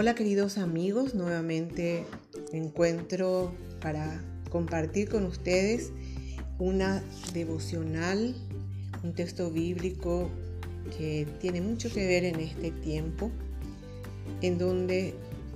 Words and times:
Hola 0.00 0.14
queridos 0.14 0.56
amigos, 0.56 1.14
nuevamente 1.14 2.06
me 2.52 2.58
encuentro 2.58 3.52
para 3.82 4.22
compartir 4.48 5.10
con 5.10 5.26
ustedes 5.26 5.92
una 6.58 7.02
devocional, 7.34 8.34
un 9.02 9.12
texto 9.12 9.50
bíblico 9.50 10.30
que 10.96 11.28
tiene 11.38 11.60
mucho 11.60 11.92
que 11.92 12.06
ver 12.06 12.24
en 12.24 12.40
este 12.40 12.70
tiempo, 12.70 13.30
en 14.40 14.56
donde 14.56 15.12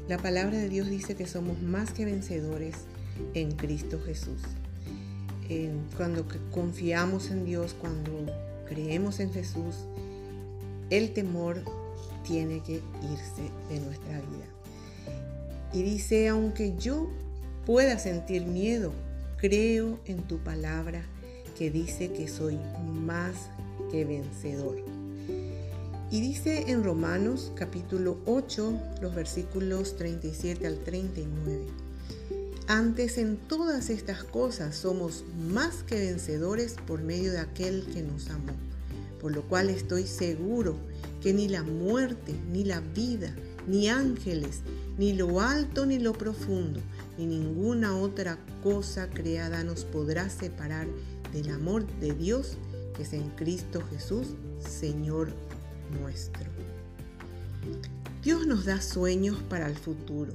la 0.09 0.19
palabra 0.19 0.59
de 0.59 0.69
Dios 0.69 0.91
dice 0.91 1.15
que 1.15 1.27
somos 1.27 1.63
más 1.63 1.95
que 1.95 2.05
vencedores 2.05 2.75
en 3.33 3.51
Cristo 3.53 3.99
Jesús. 4.05 4.43
cuando 5.97 6.27
confiamos 6.51 7.31
en 7.31 7.47
Dios, 7.47 7.75
cuando 7.81 8.11
creemos 8.69 9.21
en 9.21 9.33
Jesús, 9.33 9.87
el 10.91 11.15
temor 11.15 11.63
tiene 12.27 12.61
que 12.61 12.75
irse 12.75 13.51
de 13.69 13.81
nuestra 13.81 14.21
vida. 14.21 14.47
Y 15.73 15.83
dice, 15.83 16.29
aunque 16.29 16.77
yo 16.77 17.09
pueda 17.67 17.99
sentir 17.99 18.45
miedo, 18.47 18.93
creo 19.39 19.99
en 20.07 20.23
tu 20.23 20.39
palabra 20.39 21.05
que 21.57 21.71
dice 21.71 22.13
que 22.13 22.29
soy 22.29 22.59
más 22.93 23.35
que 23.91 24.05
vencedor. 24.05 24.77
Y 26.11 26.21
dice 26.21 26.71
en 26.71 26.85
Romanos 26.85 27.53
capítulo 27.57 28.19
8, 28.27 28.81
los 29.01 29.15
versículos 29.15 29.97
37 29.97 30.67
al 30.67 30.79
39. 30.79 31.65
Antes 32.67 33.19
en 33.19 33.37
todas 33.37 33.91
estas 33.91 34.25
cosas 34.25 34.77
somos 34.77 35.25
más 35.51 35.83
que 35.83 35.97
vencedores 35.97 36.77
por 36.87 37.03
medio 37.03 37.33
de 37.33 37.41
aquel 37.41 37.85
que 37.93 38.03
nos 38.03 38.31
amó, 38.31 38.53
por 39.21 39.33
lo 39.33 39.43
cual 39.43 39.71
estoy 39.71 40.07
seguro 40.07 40.77
que 41.25 41.33
ni 41.33 41.49
la 41.49 41.63
muerte, 41.63 42.35
ni 42.53 42.65
la 42.65 42.81
vida, 42.81 43.35
ni 43.67 43.89
ángeles, 43.89 44.61
ni 44.99 45.15
lo 45.15 45.41
alto, 45.41 45.87
ni 45.87 45.99
lo 45.99 46.13
profundo, 46.13 46.81
ni 47.17 47.25
ninguna 47.25 47.97
otra 47.97 48.39
cosa 48.63 49.09
creada 49.09 49.65
nos 49.65 49.87
podrá 49.87 50.29
separar 50.29 50.87
del 51.33 51.49
amor 51.49 51.87
de 51.99 52.13
Dios 52.13 52.59
que 52.95 53.05
es 53.05 53.15
en 53.15 53.31
Cristo 53.31 53.83
Jesús, 53.91 54.35
Señor 54.69 55.33
nuestro. 55.99 56.51
Dios 58.23 58.47
nos 58.47 58.67
da 58.67 58.83
sueños 58.83 59.39
para 59.49 59.67
el 59.67 59.77
futuro, 59.77 60.35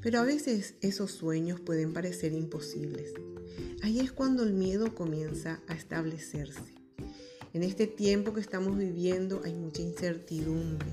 pero 0.00 0.20
a 0.20 0.24
veces 0.24 0.74
esos 0.80 1.10
sueños 1.10 1.60
pueden 1.60 1.92
parecer 1.92 2.32
imposibles. 2.32 3.12
Ahí 3.82 4.00
es 4.00 4.10
cuando 4.10 4.42
el 4.42 4.54
miedo 4.54 4.94
comienza 4.94 5.60
a 5.68 5.74
establecerse. 5.74 6.79
En 7.52 7.64
este 7.64 7.88
tiempo 7.88 8.32
que 8.32 8.40
estamos 8.40 8.76
viviendo 8.76 9.42
hay 9.44 9.54
mucha 9.54 9.82
incertidumbre 9.82 10.86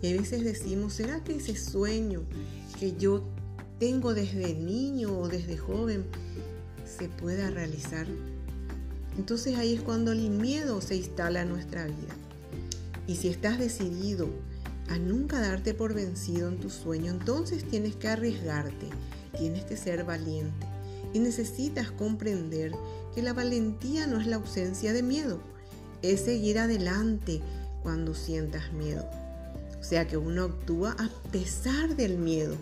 y 0.00 0.12
a 0.12 0.20
veces 0.20 0.42
decimos, 0.42 0.94
¿será 0.94 1.22
que 1.22 1.36
ese 1.36 1.54
sueño 1.54 2.24
que 2.80 2.96
yo 2.96 3.22
tengo 3.78 4.12
desde 4.12 4.54
niño 4.54 5.16
o 5.16 5.28
desde 5.28 5.56
joven 5.56 6.04
se 6.84 7.08
pueda 7.08 7.50
realizar? 7.50 8.08
Entonces 9.16 9.56
ahí 9.56 9.74
es 9.74 9.82
cuando 9.82 10.10
el 10.10 10.28
miedo 10.30 10.80
se 10.80 10.96
instala 10.96 11.42
en 11.42 11.50
nuestra 11.50 11.84
vida. 11.86 12.16
Y 13.06 13.14
si 13.14 13.28
estás 13.28 13.60
decidido 13.60 14.28
a 14.88 14.98
nunca 14.98 15.40
darte 15.40 15.72
por 15.72 15.94
vencido 15.94 16.48
en 16.48 16.58
tu 16.58 16.68
sueño, 16.68 17.12
entonces 17.12 17.62
tienes 17.62 17.94
que 17.94 18.08
arriesgarte, 18.08 18.88
tienes 19.38 19.64
que 19.64 19.76
ser 19.76 20.02
valiente 20.02 20.66
y 21.12 21.20
necesitas 21.20 21.92
comprender 21.92 22.72
que 23.14 23.22
la 23.22 23.34
valentía 23.34 24.08
no 24.08 24.20
es 24.20 24.26
la 24.26 24.36
ausencia 24.36 24.92
de 24.92 25.04
miedo, 25.04 25.51
es 26.02 26.20
seguir 26.20 26.58
adelante 26.58 27.40
cuando 27.82 28.14
sientas 28.14 28.72
miedo. 28.72 29.08
O 29.80 29.84
sea 29.84 30.06
que 30.06 30.16
uno 30.16 30.44
actúa 30.44 30.96
a 30.98 31.08
pesar 31.30 31.96
del 31.96 32.18
miedo. 32.18 32.56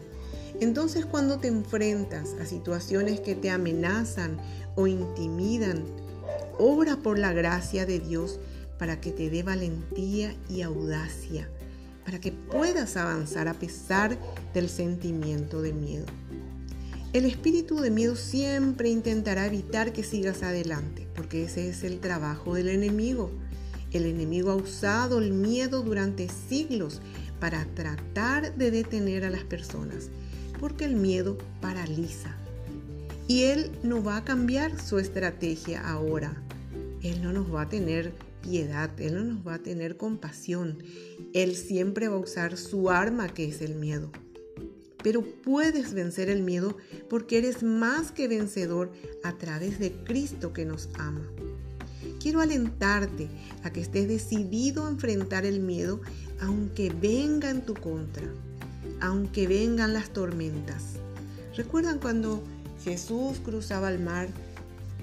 Entonces 0.60 1.06
cuando 1.06 1.38
te 1.38 1.48
enfrentas 1.48 2.34
a 2.40 2.46
situaciones 2.46 3.20
que 3.20 3.34
te 3.34 3.50
amenazan 3.50 4.38
o 4.76 4.86
intimidan, 4.86 5.84
obra 6.58 6.96
por 6.96 7.18
la 7.18 7.32
gracia 7.32 7.86
de 7.86 7.98
Dios 7.98 8.38
para 8.78 9.00
que 9.00 9.10
te 9.10 9.28
dé 9.28 9.42
valentía 9.42 10.34
y 10.48 10.62
audacia, 10.62 11.48
para 12.04 12.20
que 12.20 12.32
puedas 12.32 12.96
avanzar 12.96 13.48
a 13.48 13.54
pesar 13.54 14.16
del 14.54 14.68
sentimiento 14.68 15.60
de 15.60 15.72
miedo. 15.72 16.06
El 17.12 17.26
espíritu 17.26 17.80
de 17.80 17.90
miedo 17.90 18.16
siempre 18.16 18.88
intentará 18.88 19.46
evitar 19.46 19.92
que 19.92 20.02
sigas 20.02 20.42
adelante, 20.42 20.99
porque 21.20 21.44
ese 21.44 21.68
es 21.68 21.84
el 21.84 22.00
trabajo 22.00 22.54
del 22.54 22.68
enemigo. 22.68 23.30
El 23.92 24.06
enemigo 24.06 24.52
ha 24.52 24.54
usado 24.54 25.18
el 25.18 25.34
miedo 25.34 25.82
durante 25.82 26.30
siglos 26.30 27.02
para 27.38 27.66
tratar 27.74 28.56
de 28.56 28.70
detener 28.70 29.26
a 29.26 29.30
las 29.30 29.44
personas, 29.44 30.08
porque 30.58 30.86
el 30.86 30.96
miedo 30.96 31.36
paraliza. 31.60 32.34
Y 33.28 33.42
él 33.42 33.70
no 33.82 34.02
va 34.02 34.16
a 34.16 34.24
cambiar 34.24 34.80
su 34.80 34.98
estrategia 34.98 35.86
ahora. 35.86 36.42
Él 37.02 37.20
no 37.22 37.34
nos 37.34 37.54
va 37.54 37.62
a 37.62 37.68
tener 37.68 38.14
piedad, 38.40 38.90
Él 38.98 39.16
no 39.16 39.24
nos 39.24 39.46
va 39.46 39.56
a 39.56 39.62
tener 39.62 39.98
compasión. 39.98 40.78
Él 41.34 41.54
siempre 41.54 42.08
va 42.08 42.16
a 42.16 42.20
usar 42.20 42.56
su 42.56 42.88
arma 42.88 43.28
que 43.28 43.46
es 43.46 43.60
el 43.60 43.74
miedo 43.74 44.10
pero 45.02 45.22
puedes 45.22 45.94
vencer 45.94 46.28
el 46.28 46.42
miedo 46.42 46.76
porque 47.08 47.38
eres 47.38 47.62
más 47.62 48.12
que 48.12 48.28
vencedor 48.28 48.92
a 49.22 49.36
través 49.36 49.78
de 49.78 49.92
Cristo 49.92 50.52
que 50.52 50.64
nos 50.64 50.88
ama. 50.98 51.26
Quiero 52.20 52.40
alentarte 52.40 53.28
a 53.62 53.70
que 53.70 53.80
estés 53.80 54.08
decidido 54.08 54.84
a 54.84 54.90
enfrentar 54.90 55.46
el 55.46 55.60
miedo 55.60 56.00
aunque 56.40 56.90
venga 56.90 57.50
en 57.50 57.62
tu 57.62 57.74
contra, 57.74 58.26
aunque 59.00 59.46
vengan 59.46 59.92
las 59.92 60.10
tormentas. 60.10 60.94
¿Recuerdan 61.56 61.98
cuando 61.98 62.42
Jesús 62.84 63.38
cruzaba 63.44 63.90
el 63.90 64.00
mar 64.00 64.28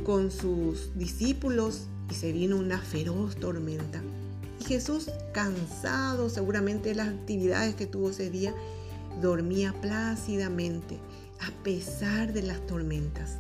con 0.04 0.32
sus 0.32 0.98
discípulos 0.98 1.88
y 2.10 2.16
se 2.16 2.32
vino 2.32 2.58
una 2.58 2.80
feroz 2.80 3.36
tormenta? 3.36 4.02
Y 4.60 4.66
Jesús, 4.66 5.10
cansado 5.34 6.30
seguramente 6.30 6.90
de 6.90 6.96
las 6.96 7.10
actividades 7.10 7.76
que 7.76 7.86
tuvo 7.86 8.10
ese 8.10 8.30
día, 8.30 8.54
dormía 9.22 9.74
plácidamente 9.82 10.98
a 11.40 11.64
pesar 11.64 12.34
de 12.34 12.44
las 12.44 12.66
tormentas. 12.68 13.40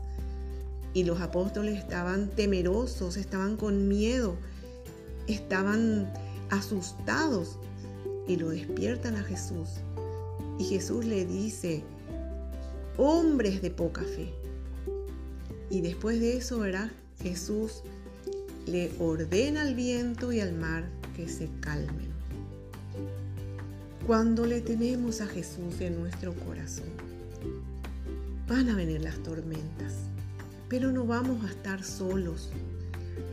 Y 0.93 1.03
los 1.03 1.21
apóstoles 1.21 1.77
estaban 1.77 2.29
temerosos, 2.29 3.17
estaban 3.17 3.57
con 3.57 3.87
miedo, 3.87 4.35
estaban 5.27 6.11
asustados 6.49 7.57
y 8.27 8.37
lo 8.37 8.49
despiertan 8.49 9.15
a 9.15 9.23
Jesús. 9.23 9.69
Y 10.57 10.63
Jesús 10.65 11.05
le 11.05 11.25
dice, 11.25 11.83
hombres 12.97 13.61
de 13.61 13.69
poca 13.69 14.01
fe. 14.01 14.33
Y 15.69 15.81
después 15.81 16.19
de 16.19 16.37
eso, 16.37 16.59
verá, 16.59 16.91
Jesús 17.21 17.83
le 18.65 18.91
ordena 18.99 19.61
al 19.61 19.75
viento 19.75 20.31
y 20.31 20.39
al 20.39 20.53
mar 20.53 20.89
que 21.15 21.29
se 21.29 21.49
calmen 21.59 22.06
cuando 24.07 24.45
le 24.45 24.61
tenemos 24.61 25.19
a 25.19 25.27
Jesús 25.27 25.81
en 25.81 25.99
nuestro 25.99 26.33
corazón. 26.33 26.87
Van 28.47 28.69
a 28.69 28.75
venir 28.77 29.01
las 29.01 29.21
tormentas, 29.21 29.95
pero 30.69 30.93
no 30.93 31.05
vamos 31.05 31.43
a 31.43 31.49
estar 31.49 31.83
solos. 31.83 32.49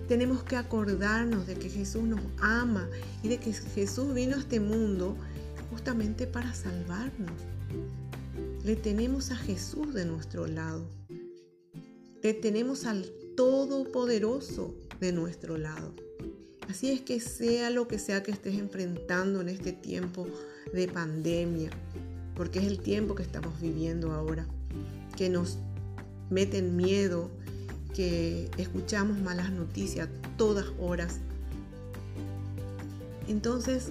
Tenemos 0.09 0.43
que 0.43 0.57
acordarnos 0.57 1.47
de 1.47 1.55
que 1.55 1.71
Jesús 1.71 2.03
nos 2.03 2.21
ama 2.41 2.89
y 3.23 3.29
de 3.29 3.39
que 3.39 3.53
Jesús 3.53 4.13
vino 4.15 4.35
a 4.35 4.41
este 4.41 4.59
mundo 4.59 5.17
justamente 5.71 6.27
para 6.27 6.53
salvarnos. 6.53 7.31
Le 8.65 8.75
tenemos 8.75 9.31
a 9.31 9.37
Jesús 9.37 9.95
de 9.95 10.05
nuestro 10.05 10.49
lado. 10.49 10.85
Le 12.21 12.35
tenemos 12.35 12.85
al 12.85 13.09
Todopoderoso 13.37 14.75
de 14.99 15.13
nuestro 15.13 15.57
lado. 15.57 15.95
Así 16.69 16.91
es 16.91 17.01
que 17.01 17.21
sea 17.21 17.71
lo 17.71 17.87
que 17.87 18.01
sea 18.01 18.25
que 18.25 18.33
estés 18.33 18.55
enfrentando 18.59 19.41
en 19.41 19.49
este 19.49 19.73
tiempo 19.73 20.27
de 20.75 20.89
pandemia, 20.89 21.71
porque 22.35 22.59
es 22.59 22.67
el 22.67 22.81
tiempo 22.81 23.15
que 23.15 23.23
estamos 23.23 23.61
viviendo 23.61 24.13
ahora, 24.13 24.47
que 25.17 25.29
nos 25.29 25.59
meten 26.31 26.77
miedo, 26.77 27.31
que 27.95 28.51
escuchamos 28.59 29.21
malas 29.21 29.51
noticias 29.53 30.09
todas 30.37 30.67
horas. 30.81 31.21
Entonces, 33.29 33.91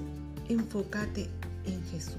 enfócate 0.50 1.30
en 1.66 1.82
Jesús. 1.86 2.16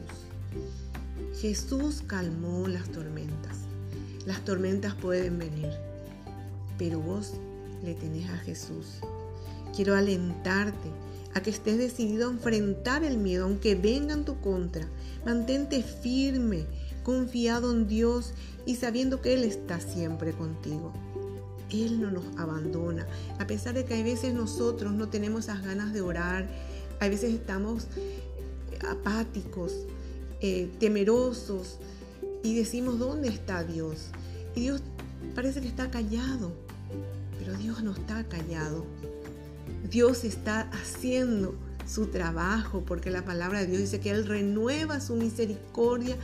Jesús 1.41 2.03
calmó 2.07 2.67
las 2.67 2.89
tormentas. 2.91 3.59
Las 4.25 4.43
tormentas 4.45 4.95
pueden 4.95 5.39
venir, 5.39 5.71
pero 6.79 7.01
vos 7.01 7.35
le 7.85 7.95
tenés 7.95 8.31
a 8.31 8.39
Jesús. 8.39 9.01
Quiero 9.75 9.97
alentarte 9.97 10.91
a 11.35 11.43
que 11.43 11.51
estés 11.51 11.79
decidido 11.79 12.29
a 12.29 12.33
enfrentar 12.33 13.05
el 13.05 13.19
miedo, 13.19 13.45
aunque 13.45 13.75
venga 13.75 14.15
en 14.15 14.25
tu 14.25 14.41
contra. 14.41 14.87
Mantente 15.25 15.83
firme, 15.83 16.67
confiado 17.03 17.73
en 17.73 17.89
Dios 17.89 18.35
y 18.67 18.77
sabiendo 18.77 19.21
que 19.21 19.35
Él 19.35 19.45
está 19.45 19.81
siempre 19.81 20.33
contigo. 20.33 20.93
Él 21.71 22.01
no 22.01 22.11
nos 22.11 22.25
abandona, 22.39 23.07
a 23.39 23.47
pesar 23.47 23.75
de 23.75 23.85
que 23.85 23.95
a 23.95 24.03
veces 24.03 24.33
nosotros 24.33 24.93
no 24.93 25.09
tenemos 25.09 25.45
esas 25.45 25.65
ganas 25.65 25.93
de 25.93 26.03
orar, 26.03 26.49
a 27.01 27.09
veces 27.09 27.35
estamos 27.35 27.89
apáticos, 28.89 29.73
eh, 30.41 30.71
temerosos 30.79 31.79
y 32.43 32.55
decimos, 32.55 32.99
¿dónde 32.99 33.29
está 33.29 33.65
Dios? 33.65 34.11
Y 34.55 34.61
Dios 34.61 34.83
parece 35.35 35.61
que 35.61 35.69
está 35.69 35.91
callado, 35.91 36.53
pero 37.39 37.55
Dios 37.55 37.83
no 37.83 37.93
está 37.93 38.25
callado. 38.25 38.85
Dios 39.91 40.25
está 40.25 40.63
haciendo 40.71 41.55
su 41.87 42.07
trabajo 42.07 42.83
porque 42.87 43.11
la 43.11 43.25
palabra 43.25 43.61
de 43.61 43.67
Dios 43.67 43.81
dice 43.81 44.01
que 44.01 44.11
Él 44.11 44.27
renueva 44.27 45.01
su 45.01 45.15
misericordia 45.15 46.17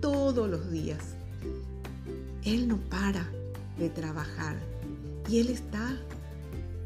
todos 0.00 0.48
los 0.48 0.70
días. 0.70 1.02
Él 2.44 2.68
no 2.68 2.78
para 2.88 3.28
de 3.78 3.88
trabajar 3.88 4.56
y 5.28 5.38
Él 5.40 5.48
está 5.48 5.98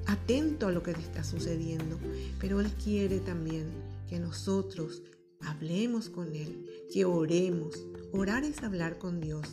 atento 0.07 0.67
a 0.67 0.73
lo 0.73 0.83
que 0.83 0.93
está 0.93 1.25
sucediendo, 1.25 1.99
pero 2.41 2.61
Él 2.61 2.71
quiere 2.83 3.21
también 3.21 3.67
que 4.09 4.19
nosotros 4.19 5.03
hablemos 5.41 6.09
con 6.09 6.35
Él, 6.35 6.67
que 6.93 7.05
oremos. 7.05 7.83
Orar 8.13 8.45
es 8.45 8.63
hablar 8.63 8.99
con 8.99 9.21
Dios. 9.21 9.47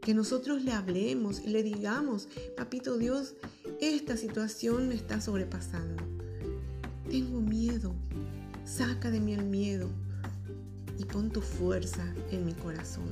Que 0.00 0.14
nosotros 0.14 0.62
le 0.62 0.72
hablemos 0.72 1.40
y 1.40 1.48
le 1.48 1.62
digamos, 1.62 2.28
papito 2.56 2.96
Dios, 2.96 3.34
esta 3.80 4.16
situación 4.16 4.88
me 4.88 4.94
está 4.94 5.20
sobrepasando. 5.20 6.02
Tengo 7.10 7.40
miedo. 7.40 7.94
Saca 8.64 9.10
de 9.10 9.20
mí 9.20 9.32
el 9.32 9.44
miedo 9.44 9.88
y 10.98 11.04
pon 11.04 11.30
tu 11.30 11.40
fuerza 11.40 12.04
en 12.30 12.44
mi 12.44 12.54
corazón. 12.54 13.10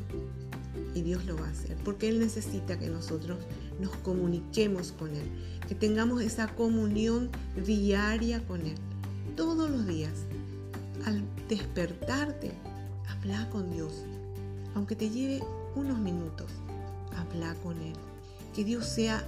Y 0.94 1.02
Dios 1.02 1.24
lo 1.26 1.36
va 1.36 1.46
a 1.46 1.50
hacer, 1.50 1.76
porque 1.84 2.08
Él 2.08 2.18
necesita 2.18 2.78
que 2.78 2.88
nosotros 2.88 3.38
nos 3.80 3.94
comuniquemos 3.98 4.92
con 4.92 5.10
Él, 5.10 5.28
que 5.68 5.74
tengamos 5.74 6.22
esa 6.22 6.48
comunión 6.54 7.30
diaria 7.64 8.44
con 8.46 8.62
Él, 8.62 8.76
todos 9.36 9.70
los 9.70 9.86
días. 9.86 10.12
Al 11.04 11.22
despertarte, 11.48 12.52
habla 13.08 13.48
con 13.50 13.70
Dios, 13.70 13.92
aunque 14.74 14.96
te 14.96 15.10
lleve 15.10 15.42
unos 15.76 15.98
minutos, 15.98 16.50
habla 17.16 17.54
con 17.62 17.80
Él. 17.80 17.94
Que 18.54 18.64
Dios 18.64 18.86
sea 18.86 19.24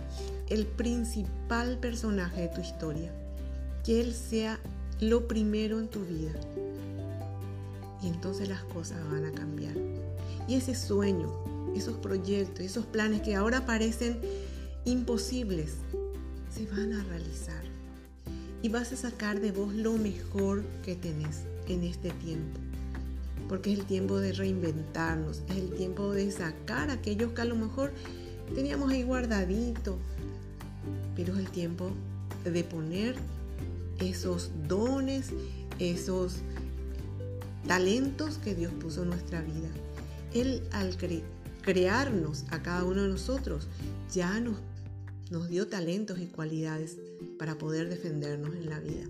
el 0.48 0.66
principal 0.66 1.78
personaje 1.78 2.42
de 2.42 2.48
tu 2.48 2.60
historia, 2.60 3.12
que 3.84 4.00
Él 4.00 4.14
sea 4.14 4.60
lo 5.00 5.26
primero 5.28 5.78
en 5.80 5.88
tu 5.88 6.04
vida. 6.04 6.32
Y 8.02 8.08
entonces 8.08 8.48
las 8.48 8.62
cosas 8.64 8.98
van 9.10 9.24
a 9.24 9.32
cambiar. 9.32 9.74
Y 10.48 10.54
ese 10.54 10.74
sueño, 10.74 11.32
esos 11.74 11.96
proyectos, 11.96 12.60
esos 12.60 12.86
planes 12.86 13.22
que 13.22 13.34
ahora 13.34 13.66
parecen 13.66 14.20
imposibles, 14.84 15.74
se 16.54 16.66
van 16.66 16.92
a 16.92 17.02
realizar. 17.04 17.64
Y 18.62 18.68
vas 18.68 18.92
a 18.92 18.96
sacar 18.96 19.40
de 19.40 19.52
vos 19.52 19.74
lo 19.74 19.94
mejor 19.94 20.62
que 20.84 20.94
tenés 20.94 21.42
en 21.68 21.84
este 21.84 22.10
tiempo. 22.10 22.60
Porque 23.48 23.72
es 23.72 23.78
el 23.78 23.84
tiempo 23.84 24.18
de 24.18 24.32
reinventarnos, 24.32 25.42
es 25.48 25.56
el 25.56 25.70
tiempo 25.74 26.12
de 26.12 26.30
sacar 26.30 26.90
aquellos 26.90 27.32
que 27.32 27.42
a 27.42 27.44
lo 27.44 27.56
mejor 27.56 27.92
teníamos 28.54 28.90
ahí 28.90 29.02
guardadito. 29.02 29.98
Pero 31.14 31.34
es 31.34 31.40
el 31.40 31.50
tiempo 31.50 31.90
de 32.44 32.62
poner 32.62 33.16
esos 33.98 34.50
dones, 34.68 35.30
esos 35.78 36.36
talentos 37.66 38.38
que 38.38 38.54
Dios 38.54 38.72
puso 38.74 39.02
en 39.02 39.10
nuestra 39.10 39.40
vida. 39.42 39.68
Él 40.34 40.62
al 40.72 40.96
crearnos 41.62 42.44
a 42.50 42.62
cada 42.62 42.84
uno 42.84 43.02
de 43.02 43.08
nosotros 43.08 43.68
ya 44.12 44.38
nos, 44.40 44.58
nos 45.30 45.48
dio 45.48 45.66
talentos 45.66 46.20
y 46.20 46.26
cualidades 46.26 46.98
para 47.38 47.58
poder 47.58 47.88
defendernos 47.88 48.54
en 48.54 48.70
la 48.70 48.78
vida. 48.78 49.06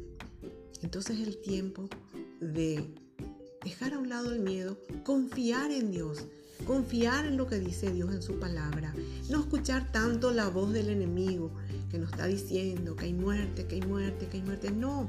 Entonces 0.83 1.19
es 1.19 1.27
el 1.27 1.39
tiempo 1.39 1.89
de 2.41 2.85
dejar 3.65 3.95
a 3.95 3.99
un 3.99 4.09
lado 4.09 4.33
el 4.33 4.41
miedo, 4.41 4.79
confiar 5.05 5.71
en 5.71 5.91
Dios, 5.91 6.25
confiar 6.65 7.27
en 7.27 7.37
lo 7.37 7.47
que 7.47 7.59
dice 7.59 7.91
Dios 7.91 8.13
en 8.15 8.23
su 8.23 8.39
palabra, 8.39 8.95
no 9.29 9.41
escuchar 9.41 9.91
tanto 9.93 10.33
la 10.33 10.49
voz 10.49 10.73
del 10.73 10.89
enemigo 10.89 11.51
que 11.91 11.99
nos 11.99 12.11
está 12.11 12.27
diciendo 12.27 12.97
que 12.97 13.07
hay 13.07 13.15
muerte, 13.15 13.67
que 13.67 13.77
hay 13.77 13.83
muerte, 13.83 14.27
que 14.27 14.39
hay 14.39 14.43
muerte. 14.43 14.71
No, 14.71 15.09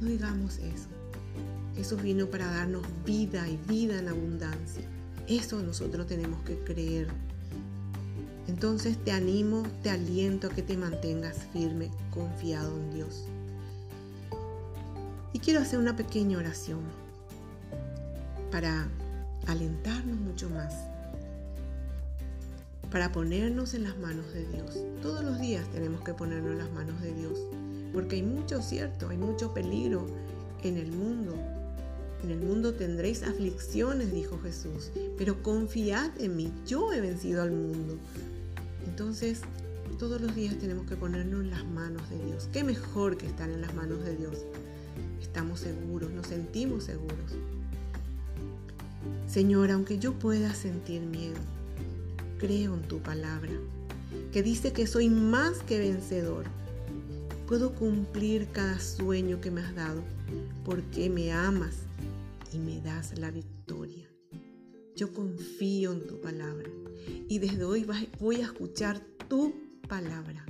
no 0.00 0.08
digamos 0.08 0.58
eso. 0.58 0.88
Jesús 1.74 2.02
vino 2.02 2.26
para 2.30 2.46
darnos 2.46 2.82
vida 3.04 3.48
y 3.48 3.58
vida 3.68 3.98
en 3.98 4.08
abundancia. 4.08 4.82
Eso 5.28 5.62
nosotros 5.62 6.06
tenemos 6.06 6.40
que 6.42 6.58
creer. 6.60 7.08
Entonces 8.48 8.96
te 9.04 9.10
animo, 9.10 9.64
te 9.82 9.90
aliento 9.90 10.46
a 10.46 10.50
que 10.50 10.62
te 10.62 10.76
mantengas 10.76 11.36
firme, 11.52 11.90
confiado 12.12 12.76
en 12.76 12.94
Dios. 12.94 13.24
Y 15.32 15.38
quiero 15.40 15.60
hacer 15.60 15.78
una 15.78 15.96
pequeña 15.96 16.38
oración 16.38 16.80
para 18.50 18.88
alentarnos 19.46 20.18
mucho 20.18 20.50
más, 20.50 20.74
para 22.90 23.12
ponernos 23.12 23.74
en 23.74 23.84
las 23.84 23.98
manos 23.98 24.32
de 24.32 24.46
Dios. 24.46 24.78
Todos 25.02 25.24
los 25.24 25.40
días 25.40 25.66
tenemos 25.72 26.02
que 26.02 26.14
ponernos 26.14 26.52
en 26.52 26.58
las 26.58 26.72
manos 26.72 27.00
de 27.02 27.12
Dios, 27.12 27.38
porque 27.92 28.16
hay 28.16 28.22
mucho 28.22 28.62
cierto, 28.62 29.08
hay 29.08 29.18
mucho 29.18 29.52
peligro 29.52 30.06
en 30.62 30.76
el 30.76 30.90
mundo, 30.92 31.34
en 32.24 32.30
el 32.30 32.40
mundo 32.40 32.74
tendréis 32.74 33.22
aflicciones, 33.22 34.12
dijo 34.12 34.40
Jesús, 34.42 34.90
pero 35.18 35.42
confiad 35.42 36.10
en 36.18 36.36
mí, 36.36 36.52
yo 36.66 36.92
he 36.92 37.00
vencido 37.00 37.42
al 37.42 37.52
mundo. 37.52 37.98
Entonces, 38.86 39.42
todos 39.98 40.20
los 40.20 40.34
días 40.34 40.58
tenemos 40.58 40.86
que 40.86 40.96
ponernos 40.96 41.42
en 41.42 41.50
las 41.50 41.64
manos 41.64 42.08
de 42.10 42.24
Dios. 42.24 42.48
¿Qué 42.52 42.64
mejor 42.64 43.16
que 43.16 43.26
estar 43.26 43.48
en 43.50 43.60
las 43.60 43.74
manos 43.74 44.02
de 44.04 44.16
Dios? 44.16 44.44
Estamos 45.20 45.60
seguros, 45.60 46.10
nos 46.10 46.26
sentimos 46.26 46.84
seguros. 46.84 47.32
Señor, 49.26 49.70
aunque 49.70 49.98
yo 49.98 50.14
pueda 50.14 50.54
sentir 50.54 51.02
miedo, 51.02 51.40
creo 52.38 52.74
en 52.74 52.82
tu 52.82 53.00
palabra, 53.00 53.52
que 54.32 54.42
dice 54.42 54.72
que 54.72 54.86
soy 54.86 55.10
más 55.10 55.58
que 55.58 55.78
vencedor. 55.78 56.44
Puedo 57.46 57.74
cumplir 57.74 58.48
cada 58.48 58.78
sueño 58.78 59.40
que 59.40 59.50
me 59.50 59.62
has 59.62 59.74
dado, 59.74 60.02
porque 60.64 61.10
me 61.10 61.32
amas 61.32 61.74
y 62.52 62.58
me 62.58 62.80
das 62.80 63.18
la 63.18 63.30
victoria. 63.30 64.08
Yo 64.94 65.12
confío 65.12 65.92
en 65.92 66.06
tu 66.06 66.20
palabra 66.20 66.70
y 67.28 67.38
desde 67.38 67.64
hoy 67.64 67.86
voy 68.18 68.36
a 68.36 68.44
escuchar 68.44 69.00
tu 69.28 69.54
palabra. 69.88 70.46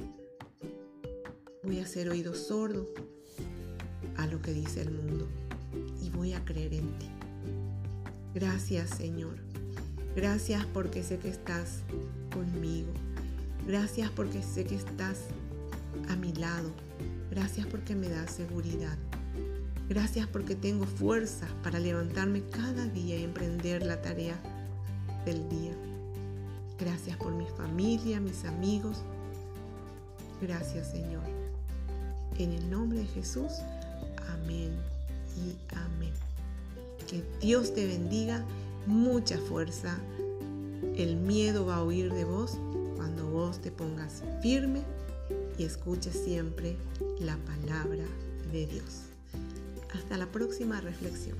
Voy 1.65 1.81
a 1.81 1.87
ser 1.87 2.09
oído 2.09 2.35
sordo 2.35 2.87
a 4.17 4.27
lo 4.27 4.41
que 4.41 4.53
dice 4.53 4.83
el 4.83 4.93
mundo 4.93 5.27
y 6.01 6.11
voy 6.11 6.33
a 6.33 6.45
creer 6.45 6.75
en 6.75 6.99
ti. 6.99 7.09
Gracias 8.37 8.91
Señor. 8.91 9.35
Gracias 10.15 10.67
porque 10.75 11.03
sé 11.03 11.19
que 11.19 11.31
estás 11.31 11.79
conmigo. 12.35 12.93
Gracias 13.67 14.11
porque 14.11 14.43
sé 14.43 14.67
que 14.67 14.75
estás 14.75 15.21
a 16.11 16.17
mi 16.17 16.35
lado. 16.35 16.71
Gracias 17.31 17.67
porque 17.67 17.95
me 17.95 18.11
das 18.11 18.31
seguridad. 18.33 18.99
Gracias 19.89 20.27
porque 20.27 20.55
tengo 20.55 20.85
fuerza 20.85 21.49
para 21.63 21.79
levantarme 21.79 22.43
cada 22.51 22.85
día 22.85 23.17
y 23.17 23.25
emprender 23.25 23.87
la 23.87 24.03
tarea 24.03 24.37
del 25.25 25.49
día. 25.49 25.73
Gracias 26.79 27.17
por 27.17 27.33
mi 27.33 27.47
familia, 27.57 28.21
mis 28.21 28.45
amigos. 28.45 28.99
Gracias 30.43 30.91
Señor. 30.91 31.25
En 32.37 32.53
el 32.53 32.69
nombre 32.69 32.99
de 32.99 33.07
Jesús, 33.07 33.53
amén 34.29 34.77
y 35.39 35.57
amén. 35.75 36.26
Que 37.07 37.23
Dios 37.41 37.75
te 37.75 37.87
bendiga, 37.87 38.45
mucha 38.87 39.39
fuerza. 39.39 39.97
El 40.97 41.17
miedo 41.17 41.67
va 41.67 41.77
a 41.77 41.85
huir 41.85 42.13
de 42.13 42.25
vos 42.25 42.59
cuando 42.97 43.27
vos 43.29 43.61
te 43.61 43.71
pongas 43.71 44.23
firme 44.43 44.83
y 45.59 45.65
escuches 45.65 46.15
siempre 46.15 46.77
la 47.21 47.37
palabra 47.37 48.05
de 48.53 48.67
Dios. 48.67 49.03
Hasta 49.95 50.17
la 50.17 50.27
próxima 50.27 50.81
reflexión. 50.81 51.37